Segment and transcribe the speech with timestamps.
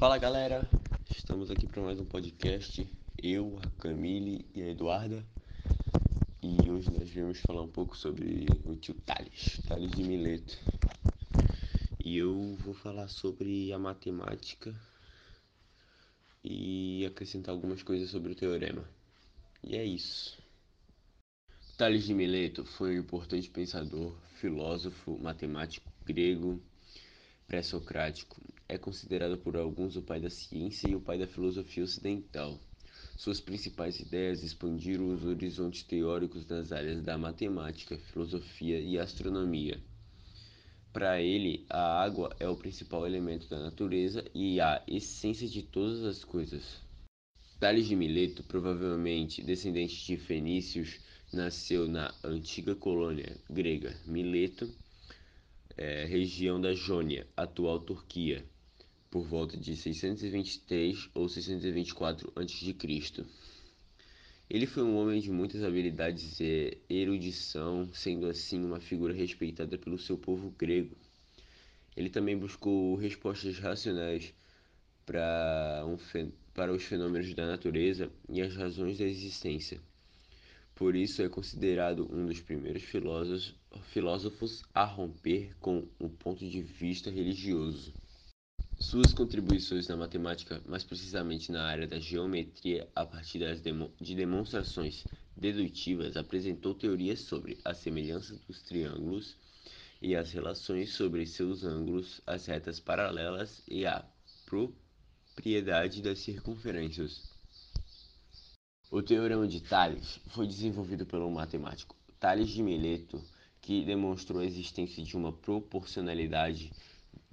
[0.00, 0.66] Fala galera,
[1.14, 2.90] estamos aqui para mais um podcast.
[3.22, 5.22] Eu, a Camille e a Eduarda.
[6.42, 10.56] E hoje nós viemos falar um pouco sobre o tio Tales, Tales de Mileto.
[12.02, 14.74] E eu vou falar sobre a matemática
[16.42, 18.88] e acrescentar algumas coisas sobre o teorema.
[19.62, 20.42] E é isso.
[21.76, 26.58] Tales de Mileto foi um importante pensador, filósofo, matemático grego
[27.46, 28.40] pré-socrático.
[28.72, 32.56] É considerado por alguns o pai da ciência e o pai da filosofia ocidental.
[33.16, 39.82] Suas principais ideias expandiram os horizontes teóricos nas áreas da matemática, filosofia e astronomia.
[40.92, 46.04] Para ele, a água é o principal elemento da natureza e a essência de todas
[46.04, 46.80] as coisas.
[47.58, 51.00] Tales de Mileto, provavelmente descendente de fenícios,
[51.32, 54.72] nasceu na antiga colônia grega Mileto,
[55.76, 58.44] é, região da Jônia, atual Turquia,
[59.10, 63.24] por volta de 623 ou 624 a.C.
[64.48, 69.98] Ele foi um homem de muitas habilidades e erudição, sendo assim uma figura respeitada pelo
[69.98, 70.96] seu povo grego.
[71.96, 74.32] Ele também buscou respostas racionais
[75.04, 75.96] para, um,
[76.54, 79.80] para os fenômenos da natureza e as razões da existência.
[80.74, 83.54] Por isso é considerado um dos primeiros filósofos,
[83.88, 87.92] filósofos a romper com o ponto de vista religioso.
[88.82, 95.04] Suas contribuições na matemática, mais precisamente na área da geometria, a partir demo de demonstrações
[95.36, 99.36] dedutivas, apresentou teorias sobre a semelhança dos triângulos
[100.00, 104.02] e as relações sobre seus ângulos, as retas paralelas e a
[104.46, 107.30] propriedade das circunferências.
[108.90, 113.22] O teorema de Tales foi desenvolvido pelo matemático Tales de Mileto,
[113.60, 116.72] que demonstrou a existência de uma proporcionalidade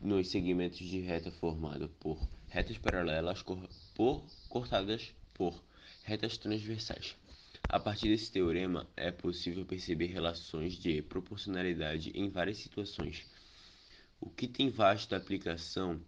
[0.00, 3.42] nos segmentos de reta formada por retas paralelas
[3.94, 5.62] por, cortadas por
[6.02, 7.16] retas transversais.
[7.68, 13.26] A partir desse teorema, é possível perceber relações de proporcionalidade em várias situações,
[14.20, 16.00] o que tem vasta aplicação,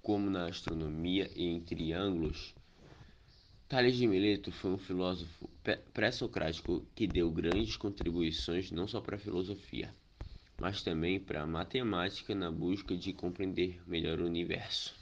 [0.00, 2.54] como na astronomia e em triângulos
[3.70, 5.48] Tales de Mileto foi um filósofo
[5.94, 9.94] pré-socrático que deu grandes contribuições não só para a filosofia,
[10.60, 14.94] mas também para a matemática na busca de compreender melhor o universo.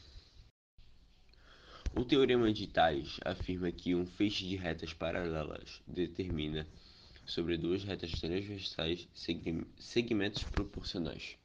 [1.96, 6.66] O teorema de Tales afirma que um feixe de retas paralelas determina
[7.26, 9.08] sobre duas retas transversais
[9.78, 11.36] segmentos proporcionais.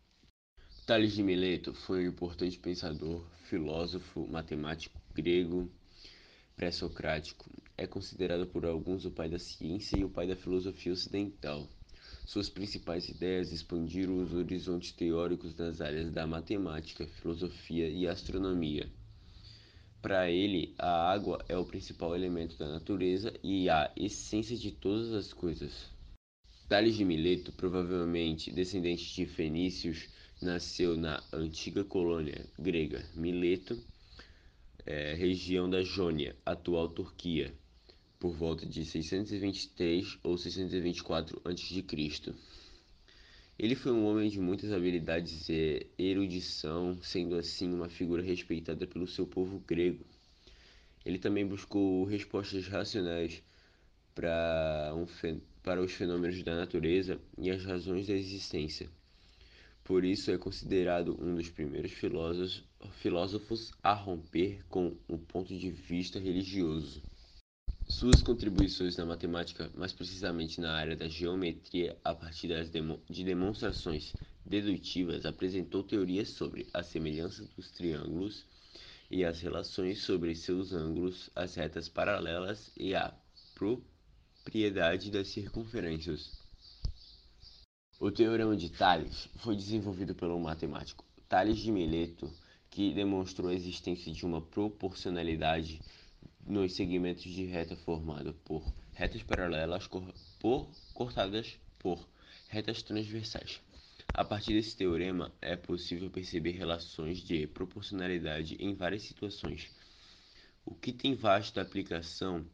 [0.85, 5.72] Tales de Mileto foi um importante pensador, filósofo, matemático grego
[6.56, 7.50] pré-socrático.
[7.75, 11.68] É considerado por alguns o pai da ciência e o pai da filosofia ocidental.
[12.26, 18.90] Suas principais ideias expandiram os horizontes teóricos nas áreas da matemática, filosofia e astronomia.
[20.02, 25.14] Para ele, a água é o principal elemento da natureza e a essência de todas
[25.14, 25.92] as coisas.
[26.68, 30.10] Tales de Mileto, provavelmente descendente de fenícios,
[30.42, 33.78] nasceu na antiga colônia grega Mileto,
[34.86, 37.54] é, região da Jônia, atual Turquia,
[38.24, 42.34] por volta de 623 ou 624 a.C.
[43.60, 49.08] Ele foi um homem de muitas habilidades e erudição, sendo assim uma figura respeitada pelo
[49.08, 50.06] seu povo grego.
[51.06, 53.44] Ele também buscou respostas racionais
[54.16, 55.06] para, um,
[55.62, 58.90] para os fenômenos da natureza e as razões da existência.
[59.84, 62.64] Por isso é considerado um dos primeiros filósofos,
[63.02, 67.04] filósofos a romper com o ponto de vista religioso.
[67.94, 74.16] Suas contribuições na matemática, mais precisamente na área da geometria, a partir demo de demonstrações
[74.44, 78.48] dedutivas, apresentou teorias sobre a semelhança dos triângulos
[79.12, 83.14] e as relações sobre seus ângulos, as retas paralelas e a
[83.54, 86.31] propriedade das circunferências.
[88.00, 92.34] O teorema de Tales foi desenvolvido pelo matemático Tales de Mileto,
[92.72, 95.80] que demonstrou a existência de uma proporcionalidade
[96.45, 99.88] nos segmentos de reta formada por retas paralelas
[100.40, 102.07] por, cortadas por
[102.48, 103.62] retas transversais.
[104.13, 109.72] A partir desse teorema, é possível perceber relações de proporcionalidade em várias situações,
[110.66, 112.45] o que tem vasta aplicação,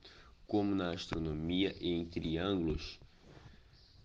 [0.48, 3.00] como na astronomia e em triângulos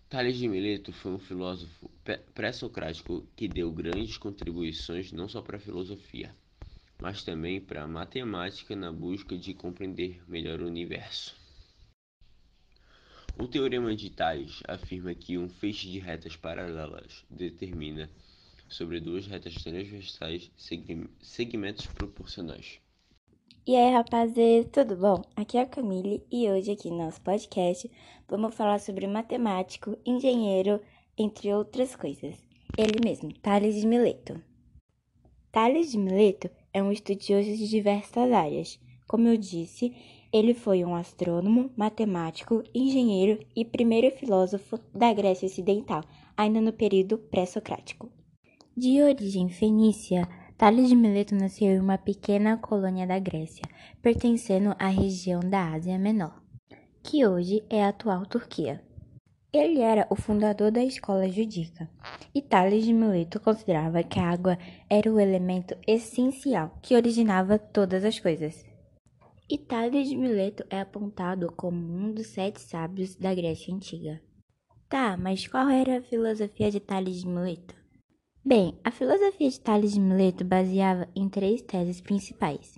[0.07, 1.89] Tales de Mileto foi um filósofo
[2.33, 6.33] pré-socrático que deu grandes contribuições não só para a filosofia,
[6.99, 11.35] mas também para a matemática na busca de compreender melhor o universo.
[13.37, 18.09] O teorema de Tales afirma que um feixe de retas paralelas determina
[18.69, 20.49] sobre duas retas transversais
[21.21, 22.79] segmentos proporcionais.
[23.67, 25.23] E aí, rapazes, tudo bom?
[25.35, 27.91] Aqui é a Camille e hoje aqui no nosso podcast
[28.27, 30.79] vamos falar sobre matemático, engenheiro,
[31.17, 32.35] entre outras coisas.
[32.77, 34.41] Ele mesmo, Tales de Mileto.
[35.51, 38.77] Tales de Mileto é um estudioso de diversas áreas.
[39.07, 39.95] Como eu disse,
[40.31, 46.03] ele foi um astrônomo, matemático, engenheiro e primeiro filósofo da Grécia Ocidental,
[46.35, 48.11] ainda no período pré-socrático.
[48.75, 50.27] De origem fenícia,
[50.57, 53.63] Tales de Mileto nasceu em uma pequena colônia da Grécia,
[54.01, 56.43] pertencendo à região da Ásia Menor,
[57.01, 58.83] que hoje é a atual Turquia.
[59.57, 61.89] Ele era o fundador da escola judica,
[62.33, 64.57] e Tales de Mileto considerava que a água
[64.89, 68.65] era o elemento essencial que originava todas as coisas.
[69.49, 74.21] E Tales de Mileto é apontado como um dos sete sábios da Grécia Antiga.
[74.89, 77.75] Tá, mas qual era a filosofia de Tales de Mileto?
[78.43, 82.77] Bem, a filosofia de Tales de Mileto baseava em três teses principais.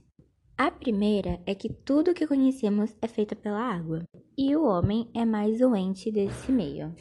[0.58, 4.04] A primeira é que tudo o que conhecemos é feito pela água,
[4.36, 6.96] e o homem é mais o ente desse meio.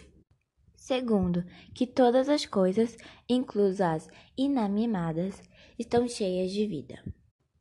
[0.76, 1.42] Segundo,
[1.74, 5.42] que todas as coisas, inclusas as inanimadas,
[5.78, 7.02] estão cheias de vida.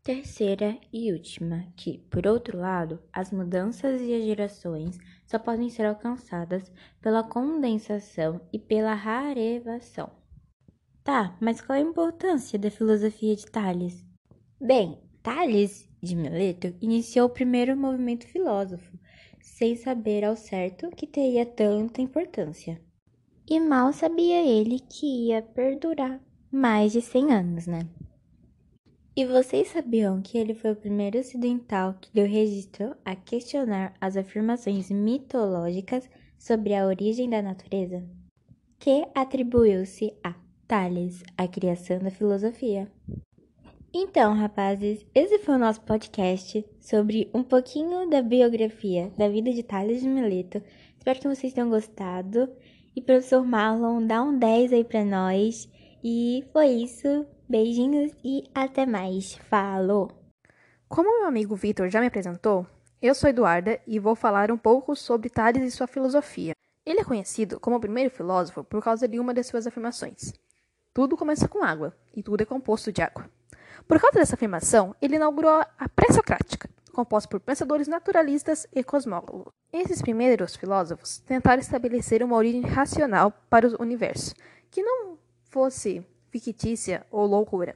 [0.03, 5.85] Terceira e última, que, por outro lado, as mudanças e as gerações só podem ser
[5.85, 6.69] alcançadas
[7.01, 10.11] pela condensação e pela rarevação.
[11.05, 14.05] Tá, mas qual a importância da filosofia de Tales?
[14.59, 18.95] Bem, Tales de Mileto iniciou o primeiro movimento filósofo,
[19.41, 22.79] sem saber ao certo que teria tanta importância.
[23.49, 27.89] E mal sabia ele que ia perdurar mais de 100 anos, né?
[29.15, 34.15] E vocês sabiam que ele foi o primeiro ocidental que deu registro a questionar as
[34.15, 36.07] afirmações mitológicas
[36.37, 38.07] sobre a origem da natureza?
[38.77, 40.35] Que atribuiu-se a
[40.67, 42.91] Tales, a criação da filosofia.
[43.97, 49.63] Então, rapazes, esse foi o nosso podcast sobre um pouquinho da biografia da vida de
[49.63, 50.61] Tales de Mileto.
[50.97, 52.53] Espero que vocês tenham gostado.
[52.93, 55.71] E professor Marlon, dá um 10 aí pra nós.
[56.03, 57.25] E foi isso.
[57.47, 59.35] Beijinhos e até mais.
[59.49, 60.11] Falou!
[60.89, 62.67] Como meu amigo Vitor já me apresentou,
[63.01, 66.53] eu sou Eduarda e vou falar um pouco sobre Tales e sua filosofia.
[66.85, 70.33] Ele é conhecido como o primeiro filósofo por causa de uma de suas afirmações.
[70.93, 73.33] Tudo começa com água, e tudo é composto de água.
[73.87, 79.53] Por causa dessa afirmação, ele inaugurou a pré-socrática, composta por pensadores naturalistas e cosmólogos.
[79.71, 84.33] Esses primeiros filósofos tentaram estabelecer uma origem racional para o universo,
[84.71, 85.17] que não
[85.49, 87.75] fosse fictícia ou loucura,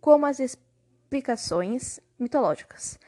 [0.00, 2.98] como as explicações mitológicas,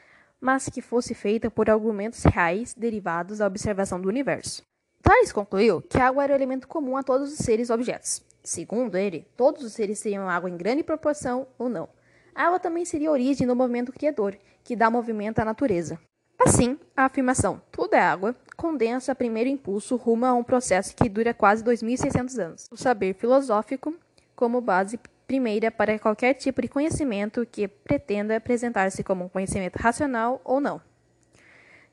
[0.41, 4.61] mas que fosse feita por argumentos reais derivados da observação do universo.
[5.01, 8.21] Thales concluiu que a água era o elemento comum a todos os seres e objetos,
[8.43, 11.87] Segundo ele, todos os seres teriam água em grande proporção ou não.
[12.35, 15.99] A água também seria a origem do movimento criador, que dá movimento à natureza.
[16.39, 21.33] Assim, a afirmação tudo é água condensa primeiro impulso rumo a um processo que dura
[21.33, 22.67] quase 2.600 anos.
[22.71, 23.93] O saber filosófico
[24.35, 30.41] como base primeira para qualquer tipo de conhecimento que pretenda apresentar-se como um conhecimento racional
[30.43, 30.81] ou não.